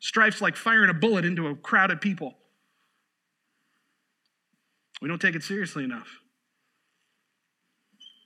[0.00, 2.34] Strife's like firing a bullet into a crowd of people.
[5.02, 6.08] We don't take it seriously enough.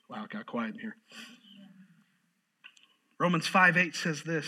[0.08, 0.96] Wow, it got quiet in here.
[3.18, 4.46] Romans 5 8 says this.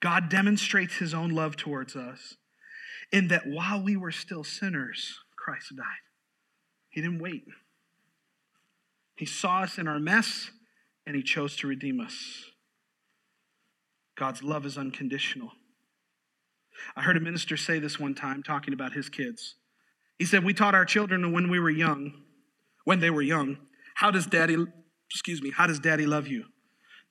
[0.00, 2.36] God demonstrates his own love towards us
[3.12, 5.84] in that while we were still sinners, Christ died.
[6.90, 7.44] He didn't wait.
[9.16, 10.50] He saw us in our mess
[11.06, 12.44] and he chose to redeem us.
[14.16, 15.52] God's love is unconditional.
[16.96, 19.56] I heard a minister say this one time talking about his kids.
[20.18, 22.12] He said, We taught our children when we were young,
[22.84, 23.58] when they were young,
[23.94, 24.56] how does daddy,
[25.10, 26.44] excuse me, how does daddy love you?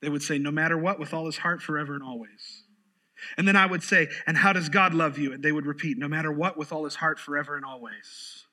[0.02, 2.64] They would say, No matter what, with all his heart, forever and always.
[3.38, 5.34] And then I would say, And how does God love you?
[5.34, 8.46] And they would repeat, No matter what, with all his heart, forever and always.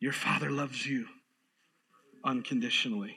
[0.00, 1.06] Your Father loves you
[2.24, 3.16] unconditionally.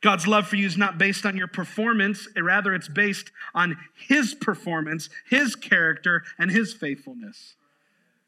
[0.00, 4.34] God's love for you is not based on your performance, rather, it's based on His
[4.34, 7.54] performance, His character, and His faithfulness.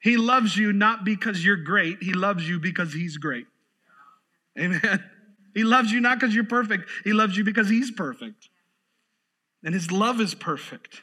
[0.00, 3.46] He loves you not because you're great, He loves you because He's great.
[4.58, 5.04] Amen.
[5.54, 8.48] He loves you not because you're perfect, He loves you because He's perfect
[9.64, 11.02] and his love is perfect.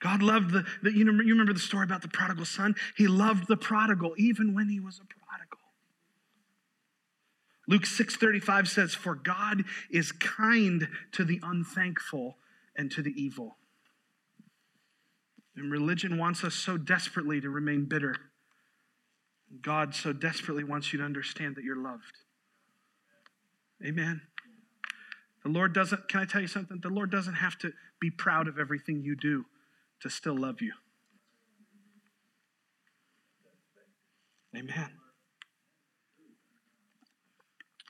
[0.00, 2.74] God loved the, the you, know, you remember the story about the prodigal son?
[2.96, 5.58] He loved the prodigal even when he was a prodigal.
[7.66, 12.38] Luke 6:35 says, "For God is kind to the unthankful
[12.76, 13.58] and to the evil."
[15.56, 18.16] And religion wants us so desperately to remain bitter.
[19.62, 22.18] God so desperately wants you to understand that you're loved.
[23.82, 24.20] Amen.
[25.44, 26.80] The Lord doesn't, can I tell you something?
[26.82, 29.44] The Lord doesn't have to be proud of everything you do
[30.00, 30.72] to still love you.
[34.56, 34.90] Amen.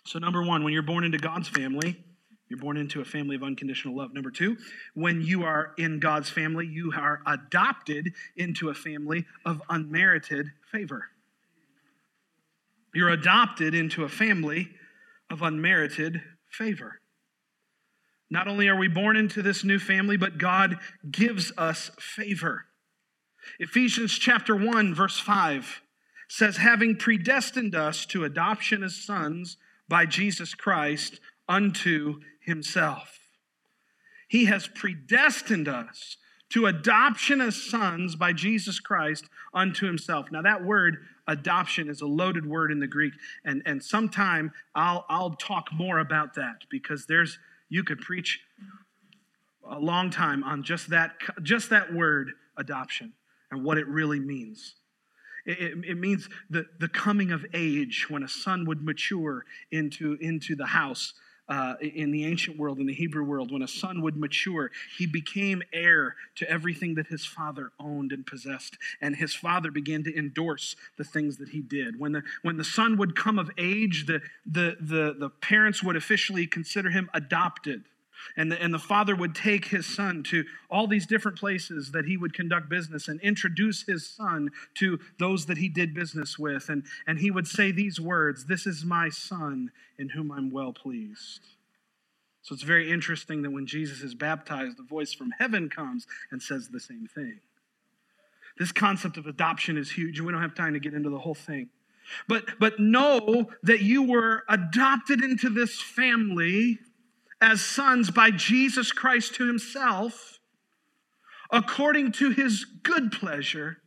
[0.07, 2.03] So, number one, when you're born into God's family,
[2.49, 4.13] you're born into a family of unconditional love.
[4.13, 4.57] Number two,
[4.95, 11.09] when you are in God's family, you are adopted into a family of unmerited favor.
[12.95, 14.71] You're adopted into a family
[15.31, 17.01] of unmerited favor.
[18.31, 20.79] Not only are we born into this new family, but God
[21.11, 22.67] gives us favor.
[23.59, 25.83] Ephesians chapter 1, verse 5
[26.29, 29.57] says, having predestined us to adoption as sons
[29.89, 33.19] by Jesus Christ unto himself.
[34.29, 36.17] He has predestined us
[36.51, 40.31] to adoption as sons by Jesus Christ unto himself.
[40.31, 43.13] Now, that word adoption is a loaded word in the Greek,
[43.45, 48.41] and, and sometime I'll, I'll talk more about that because there's you could preach
[49.71, 53.13] a long time on just that, just that word, adoption,
[53.51, 54.75] and what it really means.
[55.47, 60.17] It, it, it, means the, the coming of age when a son would mature into,
[60.21, 61.15] into the house.
[61.47, 65.07] Uh, in the ancient world, in the Hebrew world, when a son would mature, he
[65.07, 68.79] became heir to everything that his father owned and possessed.
[69.03, 72.01] And his father began to endorse the things that he did.
[72.01, 75.97] When the, when the son would come of age, the, the, the, the parents would
[75.97, 77.85] officially consider him adopted.
[78.37, 82.07] And the, and the father would take his son to all these different places that
[82.07, 86.69] he would conduct business and introduce his son to those that he did business with.
[86.69, 90.73] And, and he would say these words This is my son in whom I'm well
[90.73, 91.41] pleased.
[92.43, 96.43] So it's very interesting that when Jesus is baptized, the voice from heaven comes and
[96.43, 97.41] says the same thing.
[98.59, 101.19] This concept of adoption is huge, and we don't have time to get into the
[101.19, 101.71] whole thing.
[102.29, 106.79] But, but know that you were adopted into this family
[107.45, 110.41] as sons by Jesus Christ to himself,
[111.53, 113.83] according to his good pleasure,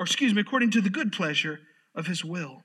[0.00, 1.60] or excuse me, according to the good pleasure
[1.94, 2.64] of his will.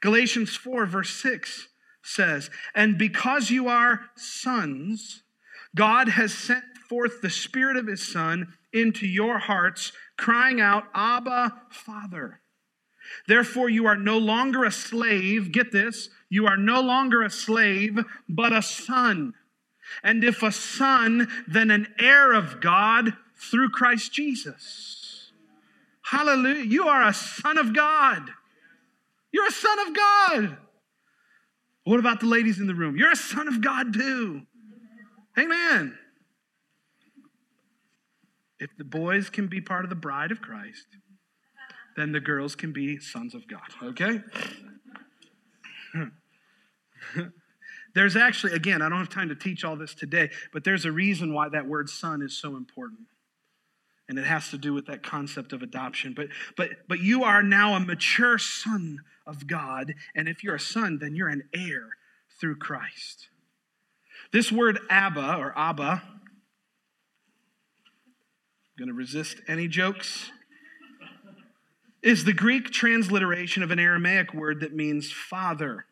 [0.00, 1.68] Galatians 4, verse 6
[2.02, 5.22] says, And because you are sons,
[5.76, 11.54] God has sent forth the Spirit of His Son into your hearts, crying out, Abba,
[11.70, 12.40] Father.
[13.26, 15.52] Therefore, you are no longer a slave.
[15.52, 16.08] Get this.
[16.30, 19.34] You are no longer a slave, but a son.
[20.02, 25.32] And if a son, then an heir of God through Christ Jesus.
[26.02, 26.64] Hallelujah.
[26.64, 28.30] You are a son of God.
[29.32, 30.56] You're a son of God.
[31.84, 32.96] What about the ladies in the room?
[32.96, 34.42] You're a son of God too.
[35.38, 35.96] Amen.
[38.60, 40.86] If the boys can be part of the bride of Christ,
[41.96, 44.20] then the girls can be sons of God, okay?
[47.98, 50.92] there's actually, again, I don't have time to teach all this today, but there's a
[50.92, 53.08] reason why that word son is so important.
[54.08, 56.14] And it has to do with that concept of adoption.
[56.14, 60.60] But but but you are now a mature son of God, and if you're a
[60.60, 61.88] son, then you're an heir
[62.40, 63.28] through Christ.
[64.32, 66.20] This word Abba or Abba, I'm
[68.78, 70.30] going to resist any jokes,
[72.02, 75.84] is the Greek transliteration of an Aramaic word that means father.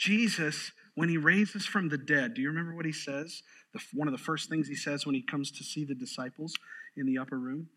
[0.00, 3.42] Jesus, when he raises from the dead, do you remember what he says?
[3.74, 6.54] The, one of the first things he says when he comes to see the disciples
[6.96, 7.68] in the upper room?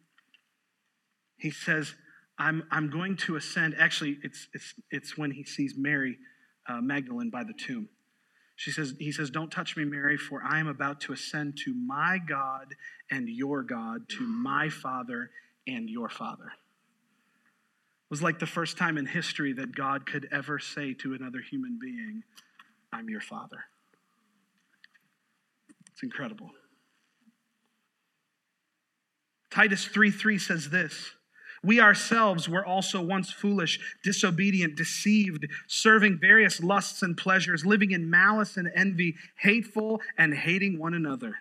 [1.37, 1.93] He says,
[2.39, 3.75] I'm, I'm going to ascend.
[3.77, 6.17] Actually, it's, it's, it's when he sees Mary
[6.67, 7.89] uh, Magdalene by the tomb.
[8.55, 11.73] She says, he says, Don't touch me, Mary, for I am about to ascend to
[11.73, 12.67] my God
[13.11, 15.29] and your God, to my Father
[15.67, 16.53] and your Father.
[18.13, 21.79] Was like the first time in history that God could ever say to another human
[21.81, 22.21] being,
[22.91, 23.57] I'm your Father.
[25.91, 26.51] It's incredible.
[29.49, 31.13] Titus 3 3 says this
[31.63, 38.11] we ourselves were also once foolish, disobedient, deceived, serving various lusts and pleasures, living in
[38.11, 41.37] malice and envy, hateful and hating one another.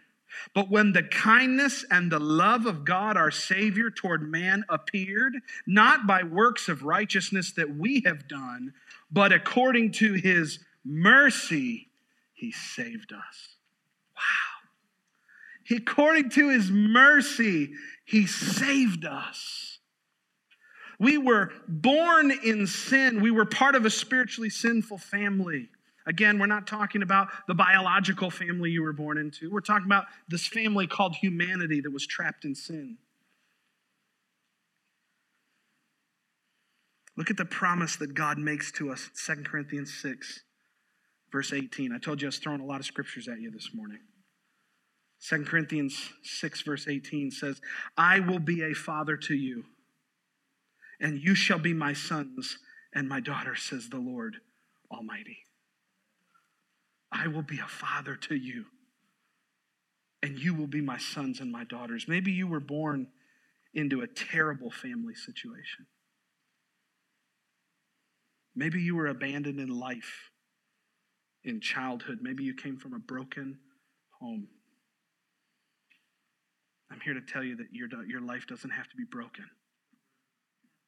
[0.55, 5.35] But when the kindness and the love of God our Savior toward man appeared,
[5.67, 8.73] not by works of righteousness that we have done,
[9.11, 11.89] but according to his mercy,
[12.35, 13.57] he saved us.
[14.17, 15.77] Wow.
[15.77, 17.73] According to his mercy,
[18.05, 19.79] he saved us.
[20.99, 23.21] We were born in sin.
[23.23, 25.69] We were part of a spiritually sinful family.
[26.07, 29.51] Again, we're not talking about the biological family you were born into.
[29.51, 32.99] We're talking about this family called humanity that was trapped in sin.
[37.17, 40.41] Look at the promise that God makes to us, 2 Corinthians 6,
[41.31, 41.93] verse 18.
[41.93, 44.01] I told you I was throwing a lot of scriptures at you this morning.
[45.29, 47.61] 2 Corinthians 6, verse 18 says,
[47.97, 49.65] I will be a father to you
[51.03, 52.59] and you shall be my sons
[52.95, 54.37] and my daughters, says the Lord
[54.91, 55.39] Almighty.
[57.13, 58.65] I will be a father to you,
[60.23, 62.07] and you will be my sons and my daughters.
[62.09, 63.09] Maybe you were born
[63.75, 65.87] into a terrible family situation.
[68.55, 70.31] Maybe you were abandoned in life,
[71.45, 72.19] in childhood.
[72.21, 73.59] Maybe you came from a broken
[74.21, 74.49] home.
[76.91, 79.47] I'm here to tell you that your, your life doesn't have to be broken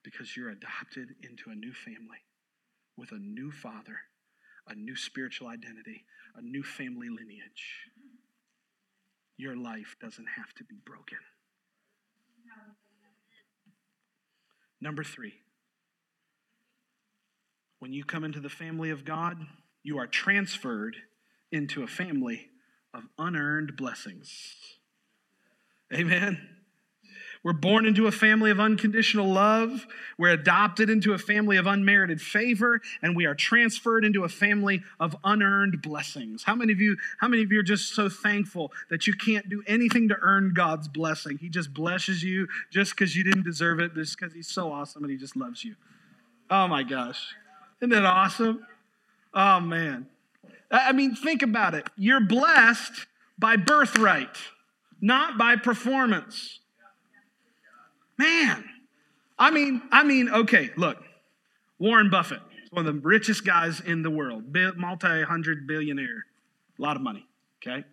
[0.03, 2.19] because you're adopted into a new family
[2.99, 3.99] with a new father,
[4.69, 6.05] a new spiritual identity,
[6.37, 7.91] a new family lineage.
[9.37, 11.19] Your life doesn't have to be broken.
[14.81, 15.33] Number three,
[17.79, 19.39] when you come into the family of God,
[19.83, 20.97] you are transferred
[21.51, 22.51] into a family
[22.93, 24.57] of unearned blessings.
[25.93, 26.64] Amen.
[27.45, 29.87] We're born into a family of unconditional love.
[30.17, 34.83] We're adopted into a family of unmerited favor, and we are transferred into a family
[34.99, 36.45] of unearned blessings.
[36.45, 39.51] How many of you, how many of you are just so thankful that you can't
[39.51, 41.37] do anything to earn God's blessing?
[41.37, 45.05] He just blesses you just because you didn't deserve it, just because He's so awesome
[45.05, 45.75] and He just loves you.
[46.49, 47.35] Oh my gosh.
[47.81, 48.67] Isn't that awesome?
[49.35, 50.07] Oh man.
[50.71, 51.89] I mean, think about it.
[51.95, 53.07] You're blessed
[53.39, 54.39] by birthright,
[55.01, 56.61] not by performance.
[58.17, 58.65] Man,
[59.39, 60.99] I mean, I mean, okay, look,
[61.79, 64.45] Warren Buffett, one of the richest guys in the world,
[64.77, 66.25] multi hundred billionaire,
[66.79, 67.27] a lot of money,
[67.63, 67.85] okay?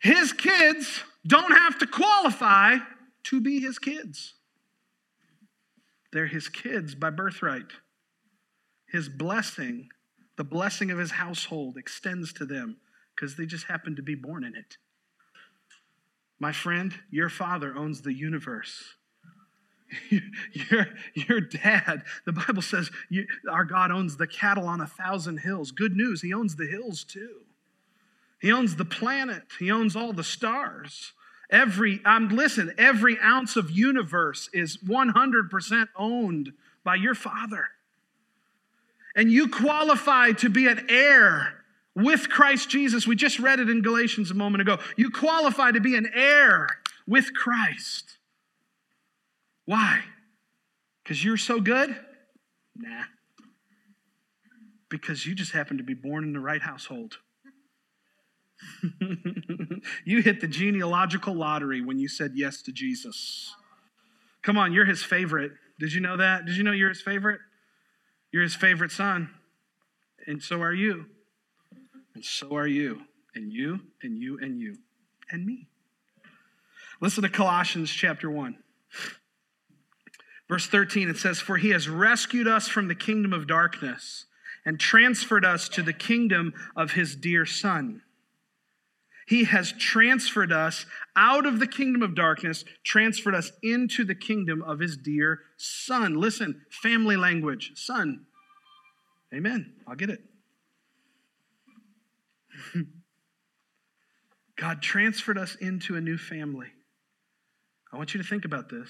[0.00, 2.76] His kids don't have to qualify
[3.24, 4.34] to be his kids.
[6.12, 7.72] They're his kids by birthright.
[8.86, 9.90] His blessing,
[10.36, 12.78] the blessing of his household, extends to them
[13.14, 14.78] because they just happen to be born in it.
[16.38, 18.94] My friend, your father owns the universe.
[20.52, 25.38] your, your dad, the Bible says you, our God owns the cattle on a thousand
[25.38, 25.72] hills.
[25.72, 27.40] Good news, he owns the hills too.
[28.40, 29.42] He owns the planet.
[29.58, 31.12] He owns all the stars.
[31.50, 36.52] Every, I'm listen, every ounce of universe is 100% owned
[36.84, 37.68] by your Father.
[39.16, 41.57] And you qualify to be an heir
[41.98, 43.06] with Christ Jesus.
[43.06, 44.78] We just read it in Galatians a moment ago.
[44.96, 46.68] You qualify to be an heir
[47.06, 48.18] with Christ.
[49.66, 50.00] Why?
[51.02, 51.94] Because you're so good?
[52.76, 53.02] Nah.
[54.88, 57.18] Because you just happen to be born in the right household.
[60.04, 63.54] you hit the genealogical lottery when you said yes to Jesus.
[64.42, 65.52] Come on, you're his favorite.
[65.78, 66.46] Did you know that?
[66.46, 67.40] Did you know you're his favorite?
[68.32, 69.30] You're his favorite son.
[70.26, 71.06] And so are you.
[72.18, 73.02] And so are you.
[73.36, 74.76] And you, and you, and you,
[75.30, 75.68] and me.
[77.00, 78.58] Listen to Colossians chapter 1.
[80.48, 84.26] Verse 13, it says, For he has rescued us from the kingdom of darkness
[84.66, 88.02] and transferred us to the kingdom of his dear Son.
[89.28, 94.60] He has transferred us out of the kingdom of darkness, transferred us into the kingdom
[94.62, 96.16] of his dear Son.
[96.16, 98.26] Listen, family language, Son.
[99.32, 99.74] Amen.
[99.86, 100.18] I'll get it.
[104.56, 106.68] God transferred us into a new family.
[107.92, 108.88] I want you to think about this.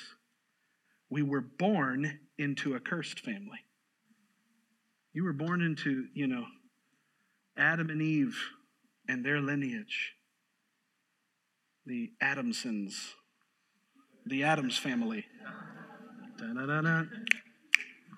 [1.11, 3.61] We were born into a cursed family.
[5.13, 6.45] You were born into, you know,
[7.57, 8.39] Adam and Eve
[9.09, 10.15] and their lineage,
[11.87, 13.15] the Adamsons,
[14.27, 15.25] the Adams family.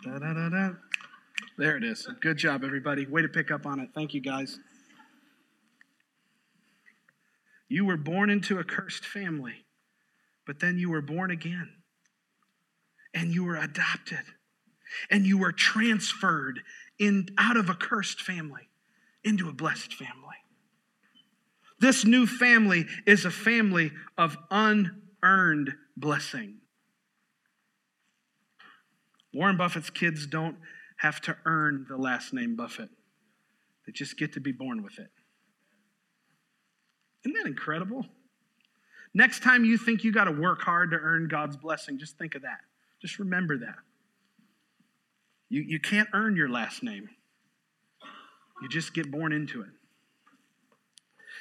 [0.03, 0.73] Da-da-da-da.
[1.57, 2.09] There it is.
[2.21, 3.07] Good job, everybody.
[3.07, 3.91] Way to pick up on it.
[3.95, 4.59] Thank you, guys.
[7.71, 9.65] You were born into a cursed family,
[10.45, 11.71] but then you were born again
[13.15, 14.25] and you were adopted
[15.09, 16.61] and you were transferred
[16.99, 18.69] in, out of a cursed family
[19.23, 20.35] into a blessed family.
[21.79, 26.57] This new family is a family of unearned blessing.
[29.33, 30.57] Warren Buffett's kids don't
[30.97, 32.91] have to earn the last name Buffett,
[33.87, 35.13] they just get to be born with it.
[37.25, 38.07] Isn't that incredible?
[39.13, 42.35] Next time you think you got to work hard to earn God's blessing, just think
[42.35, 42.61] of that.
[43.01, 43.77] Just remember that.
[45.49, 47.09] You, you can't earn your last name,
[48.63, 49.71] you just get born into it.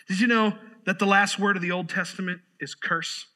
[0.08, 0.54] Did you know
[0.86, 3.28] that the last word of the Old Testament is curse?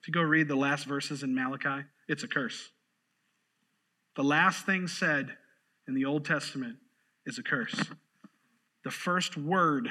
[0.00, 2.70] If you go read the last verses in Malachi, it's a curse.
[4.16, 5.36] The last thing said
[5.86, 6.76] in the Old Testament
[7.26, 7.74] is a curse.
[8.84, 9.90] The first word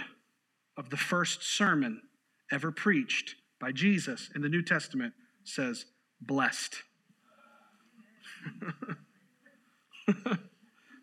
[0.77, 2.01] of the first sermon
[2.51, 5.13] ever preached by Jesus in the New Testament
[5.43, 5.85] says,
[6.21, 6.83] blessed.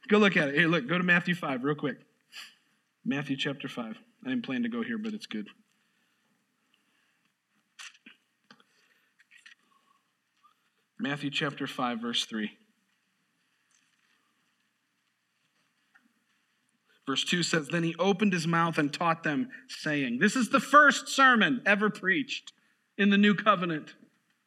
[0.09, 0.55] go look at it.
[0.55, 1.99] Here, look, go to Matthew 5 real quick.
[3.05, 3.97] Matthew chapter 5.
[4.25, 5.49] I didn't plan to go here, but it's good.
[10.99, 12.51] Matthew chapter 5, verse 3.
[17.11, 20.61] Verse 2 says, Then he opened his mouth and taught them, saying, This is the
[20.61, 22.53] first sermon ever preached
[22.97, 23.97] in the new covenant.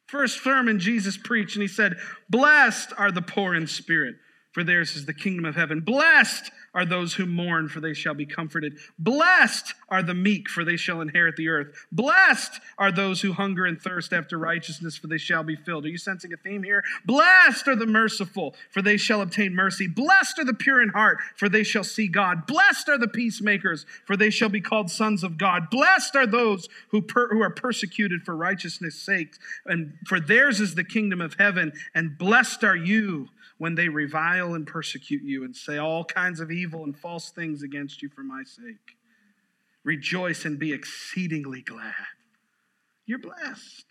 [0.06, 1.98] First sermon Jesus preached, and he said,
[2.30, 4.14] Blessed are the poor in spirit,
[4.54, 5.80] for theirs is the kingdom of heaven.
[5.80, 8.78] Blessed are those who mourn, for they shall be comforted.
[8.98, 11.86] Blessed are the meek, for they shall inherit the earth.
[11.90, 15.84] Blessed are those who hunger and thirst after righteousness, for they shall be filled.
[15.84, 16.84] Are you sensing a theme here?
[17.04, 19.88] Blessed are the merciful, for they shall obtain mercy.
[19.88, 22.46] Blessed are the pure in heart, for they shall see God.
[22.46, 25.68] Blessed are the peacemakers, for they shall be called sons of God.
[25.68, 29.34] Blessed are those who, per, who are persecuted for righteousness' sake,
[29.66, 31.72] and for theirs is the kingdom of heaven.
[31.92, 36.50] And blessed are you when they revile and persecute you and say all kinds of
[36.50, 38.96] evil and false things against you for my sake.
[39.84, 41.94] Rejoice and be exceedingly glad.
[43.06, 43.86] You're blessed.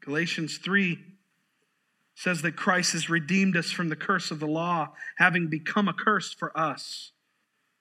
[0.00, 0.98] Galatians 3
[2.14, 5.92] says that Christ has redeemed us from the curse of the law, having become a
[5.92, 7.10] curse for us.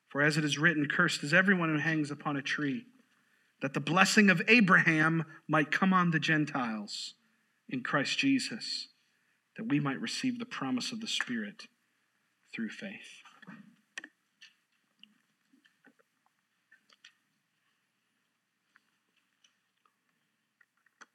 [0.10, 2.86] For as it is written, cursed is everyone who hangs upon a tree,
[3.62, 7.14] that the blessing of Abraham might come on the Gentiles
[7.70, 8.88] in Christ Jesus,
[9.58, 11.64] that we might receive the promise of the Spirit
[12.54, 13.24] through faith.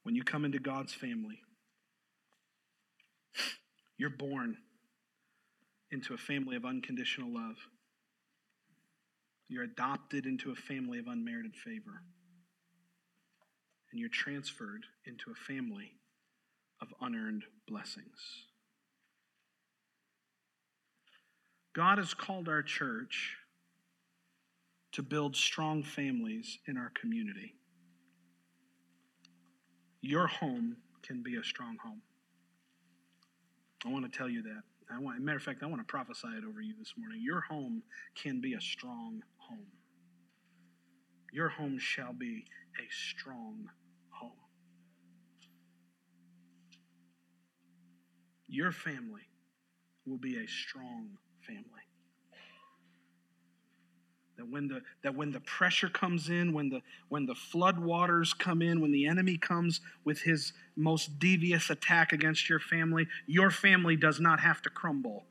[0.02, 1.40] When you come into God's family,
[3.96, 4.56] you're born
[5.92, 7.56] into a family of unconditional love.
[9.48, 12.02] You're adopted into a family of unmerited favor.
[13.92, 15.99] And you're transferred into a family
[16.80, 18.46] of unearned blessings.
[21.72, 23.36] God has called our church
[24.92, 27.54] to build strong families in our community.
[30.00, 32.02] Your home can be a strong home.
[33.86, 34.62] I want to tell you that.
[34.92, 37.20] I want, matter of fact, I want to prophesy it over you this morning.
[37.22, 37.82] Your home
[38.20, 39.66] can be a strong home.
[41.32, 42.44] Your home shall be
[42.78, 43.68] a strong
[48.50, 49.22] Your family
[50.04, 51.10] will be a strong
[51.46, 51.62] family.
[54.36, 58.34] That when the, that when the pressure comes in, when the, when the flood waters
[58.34, 63.50] come in, when the enemy comes with his most devious attack against your family, your
[63.50, 65.26] family does not have to crumble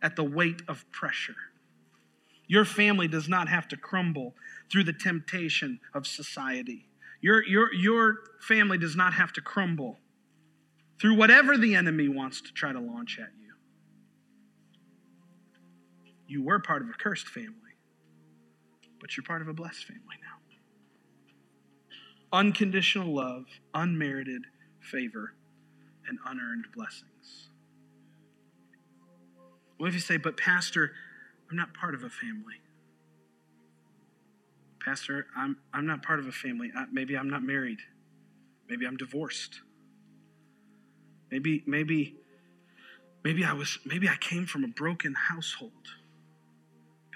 [0.00, 1.36] at the weight of pressure.
[2.46, 4.34] Your family does not have to crumble
[4.72, 6.86] through the temptation of society.
[7.20, 9.98] Your, your, your family does not have to crumble
[11.00, 13.52] through whatever the enemy wants to try to launch at you.
[16.26, 17.54] You were part of a cursed family
[19.00, 20.36] but you're part of a blessed family now.
[22.32, 24.42] Unconditional love, unmerited
[24.80, 25.34] favor,
[26.06, 27.48] and unearned blessings.
[29.78, 30.92] What if you say, but Pastor,
[31.50, 32.60] I'm not part of a family?
[34.84, 36.70] Pastor, I'm, I'm not part of a family.
[36.76, 37.78] I, maybe I'm not married.
[38.68, 39.60] Maybe I'm divorced.
[41.30, 42.16] Maybe, maybe,
[43.24, 45.72] maybe I was, maybe I came from a broken household.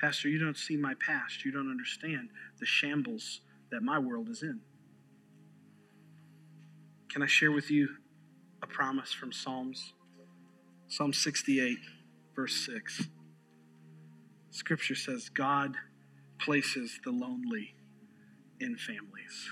[0.01, 1.45] Pastor, you don't see my past.
[1.45, 2.29] You don't understand
[2.61, 3.41] the shambles
[3.71, 4.61] that my world is in.
[7.11, 7.89] Can I share with you
[8.63, 9.95] a promise from Psalms?
[10.89, 11.79] Psalm 68,
[12.35, 13.09] verse 6.
[14.51, 15.77] Scripture says, God
[16.39, 17.75] places the lonely
[18.61, 19.49] in families.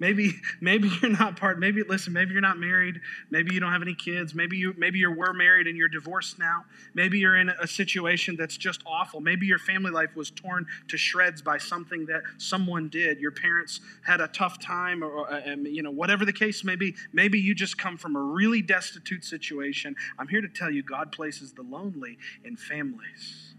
[0.00, 3.00] Maybe, maybe you're not part, maybe, listen, maybe you're not married.
[3.30, 4.34] Maybe you don't have any kids.
[4.34, 6.64] Maybe you, maybe you were married and you're divorced now.
[6.94, 9.20] Maybe you're in a situation that's just awful.
[9.20, 13.20] Maybe your family life was torn to shreds by something that someone did.
[13.20, 16.94] Your parents had a tough time or, or you know, whatever the case may be.
[17.12, 19.94] Maybe you just come from a really destitute situation.
[20.18, 23.54] I'm here to tell you God places the lonely in families.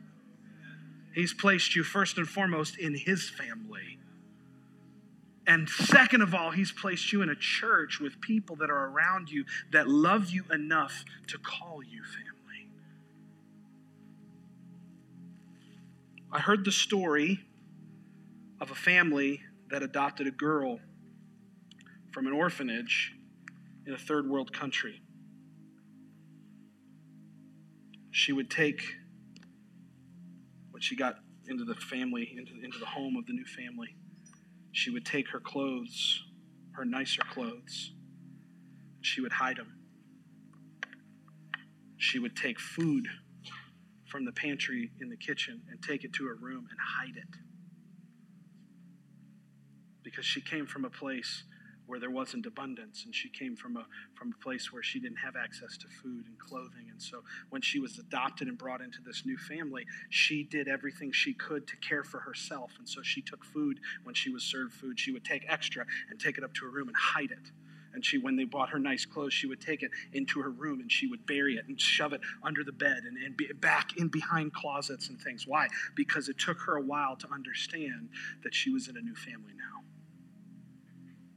[1.13, 4.00] He's placed you first and foremost in his family.
[5.51, 9.29] And second of all, He's placed you in a church with people that are around
[9.29, 9.43] you
[9.73, 12.69] that love you enough to call you family.
[16.31, 17.41] I heard the story
[18.61, 20.79] of a family that adopted a girl
[22.13, 23.13] from an orphanage
[23.85, 25.01] in a third world country.
[28.09, 28.81] She would take,
[30.69, 33.97] when she got into the family, into, into the home of the new family,
[34.71, 36.23] she would take her clothes,
[36.73, 37.93] her nicer clothes,
[39.01, 39.77] she would hide them.
[41.97, 43.07] She would take food
[44.09, 47.37] from the pantry in the kitchen and take it to her room and hide it.
[50.03, 51.43] Because she came from a place
[51.91, 55.17] where there wasn't abundance and she came from a from a place where she didn't
[55.17, 56.87] have access to food and clothing.
[56.89, 61.11] And so when she was adopted and brought into this new family she did everything
[61.11, 62.71] she could to care for herself.
[62.79, 63.81] And so she took food.
[64.05, 66.71] When she was served food she would take extra and take it up to her
[66.71, 67.51] room and hide it.
[67.93, 70.79] And she when they bought her nice clothes she would take it into her room
[70.79, 73.97] and she would bury it and shove it under the bed and, and be back
[73.97, 75.45] in behind closets and things.
[75.45, 75.67] Why?
[75.93, 78.07] Because it took her a while to understand
[78.45, 79.90] that she was in a new family now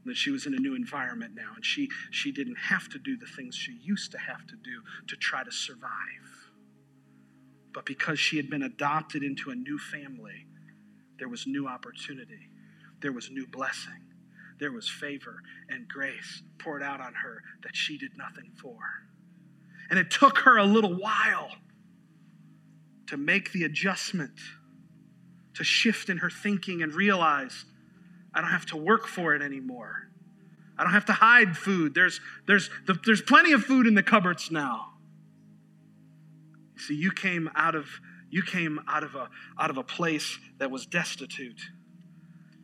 [0.06, 3.16] that she was in a new environment now and she she didn't have to do
[3.16, 5.90] the things she used to have to do to try to survive.
[7.72, 10.46] But because she had been adopted into a new family
[11.18, 12.50] there was new opportunity
[13.00, 14.04] there was new blessing
[14.58, 18.78] there was favor and grace poured out on her that she did nothing for.
[19.90, 21.50] And it took her a little while
[23.08, 24.38] to make the adjustment
[25.54, 27.64] to shift in her thinking and realize
[28.34, 30.08] I don't have to work for it anymore.
[30.76, 31.94] I don't have to hide food.
[31.94, 32.68] There's, there's,
[33.04, 34.94] there's plenty of food in the cupboards now.
[36.76, 37.86] See, you came out of
[38.30, 39.28] you came out of a
[39.60, 41.60] out of a place that was destitute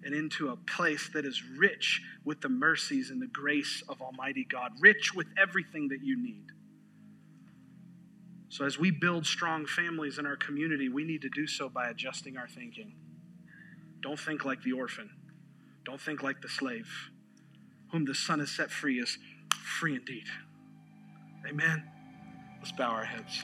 [0.02, 4.44] and into a place that is rich with the mercies and the grace of Almighty
[4.44, 6.46] God, rich with everything that you need.
[8.48, 11.88] So as we build strong families in our community, we need to do so by
[11.88, 12.94] adjusting our thinking.
[14.00, 15.10] Don't think like the orphan.
[15.90, 17.10] Don't think like the slave.
[17.90, 19.18] Whom the Son has set free is
[19.50, 20.26] free indeed.
[21.44, 21.82] Amen.
[22.60, 23.42] Let's bow our heads.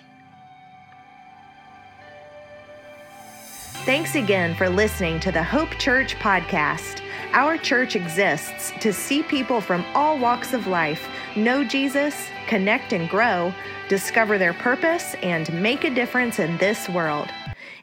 [3.84, 7.00] Thanks again for listening to the Hope Church podcast.
[7.32, 13.10] Our church exists to see people from all walks of life know Jesus, connect and
[13.10, 13.52] grow,
[13.88, 17.28] discover their purpose, and make a difference in this world.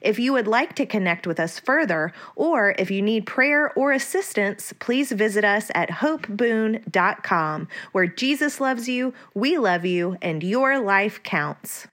[0.03, 3.93] If you would like to connect with us further, or if you need prayer or
[3.93, 10.77] assistance, please visit us at hopeboone.com, where Jesus loves you, we love you, and your
[10.79, 11.87] life counts.